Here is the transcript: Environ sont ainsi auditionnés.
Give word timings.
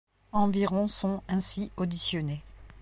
Environ 0.31 0.87
sont 0.87 1.21
ainsi 1.27 1.69
auditionnés. 1.77 2.41